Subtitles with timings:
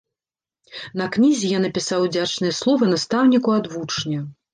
[1.01, 4.25] На кнізе я напісаў удзячныя словы настаўніку ад вучня.